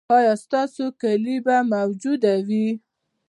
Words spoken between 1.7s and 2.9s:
موجوده وي؟